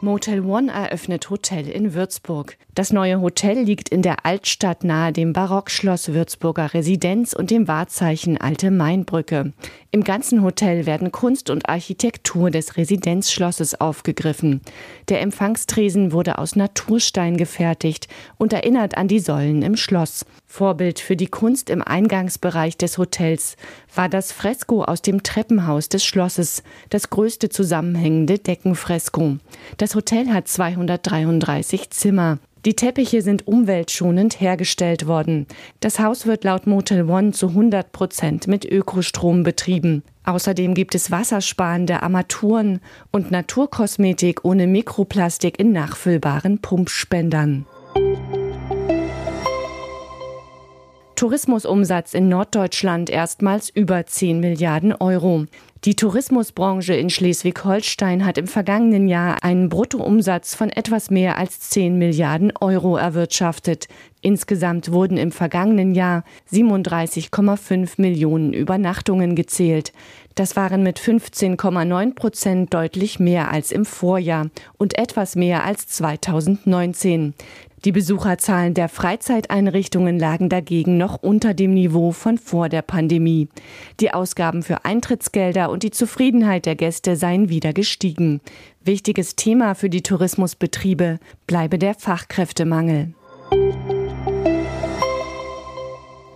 [0.00, 2.56] Motel One eröffnet Hotel in Würzburg.
[2.72, 8.40] Das neue Hotel liegt in der Altstadt nahe dem Barockschloss Würzburger Residenz und dem Wahrzeichen
[8.40, 9.52] Alte Mainbrücke.
[9.90, 14.60] Im ganzen Hotel werden Kunst und Architektur des Residenzschlosses aufgegriffen.
[15.08, 20.24] Der Empfangstresen wurde aus Naturstein gefertigt und erinnert an die Säulen im Schloss.
[20.46, 23.56] Vorbild für die Kunst im Eingangsbereich des Hotels
[23.94, 29.38] war das Fresko aus dem Treppenhaus des Schlosses, das größte zusammenhängende Deckenfresko.
[29.78, 32.38] Das Hotel hat 233 Zimmer.
[32.64, 35.46] Die Teppiche sind umweltschonend hergestellt worden.
[35.80, 40.02] Das Haus wird laut Motel One zu 100 Prozent mit Ökostrom betrieben.
[40.24, 42.80] Außerdem gibt es wassersparende Armaturen
[43.12, 47.64] und Naturkosmetik ohne Mikroplastik in nachfüllbaren Pumpspendern.
[51.18, 55.46] Tourismusumsatz in Norddeutschland erstmals über 10 Milliarden Euro.
[55.84, 61.98] Die Tourismusbranche in Schleswig-Holstein hat im vergangenen Jahr einen Bruttoumsatz von etwas mehr als 10
[61.98, 63.88] Milliarden Euro erwirtschaftet.
[64.20, 69.92] Insgesamt wurden im vergangenen Jahr 37,5 Millionen Übernachtungen gezählt.
[70.36, 77.34] Das waren mit 15,9 Prozent deutlich mehr als im Vorjahr und etwas mehr als 2019.
[77.84, 83.48] Die Besucherzahlen der Freizeiteinrichtungen lagen dagegen noch unter dem Niveau von vor der Pandemie.
[84.00, 88.40] Die Ausgaben für Eintrittsgelder und die Zufriedenheit der Gäste seien wieder gestiegen.
[88.82, 93.14] Wichtiges Thema für die Tourismusbetriebe bleibe der Fachkräftemangel.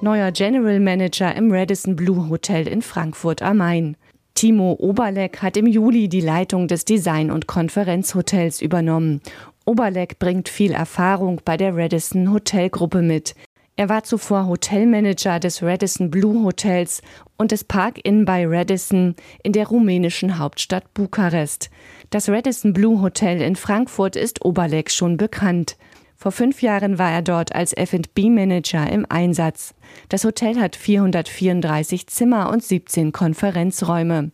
[0.00, 3.96] Neuer General Manager im Radisson Blue Hotel in Frankfurt am Main.
[4.34, 9.20] Timo Oberleck hat im Juli die Leitung des Design- und Konferenzhotels übernommen
[9.64, 13.34] Oberleck bringt viel Erfahrung bei der Radisson Hotelgruppe mit.
[13.76, 17.00] Er war zuvor Hotelmanager des Radisson Blue Hotels
[17.38, 21.70] und des Park Inn bei Radisson in der rumänischen Hauptstadt Bukarest.
[22.10, 25.78] Das Radisson Blue Hotel in Frankfurt ist Oberleck schon bekannt.
[26.16, 29.74] Vor fünf Jahren war er dort als F&B-Manager im Einsatz.
[30.08, 34.30] Das Hotel hat 434 Zimmer und 17 Konferenzräume.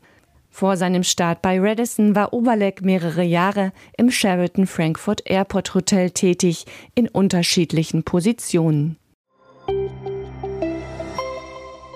[0.58, 6.64] Vor seinem Start bei Radisson war Oberleck mehrere Jahre im Sheraton Frankfurt Airport Hotel tätig,
[6.96, 8.96] in unterschiedlichen Positionen.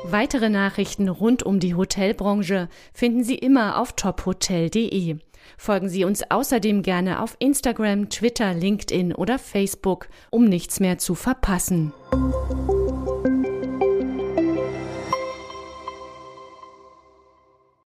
[0.04, 5.16] Weitere Nachrichten rund um die Hotelbranche finden Sie immer auf tophotel.de.
[5.58, 11.16] Folgen Sie uns außerdem gerne auf Instagram, Twitter, LinkedIn oder Facebook, um nichts mehr zu
[11.16, 11.92] verpassen.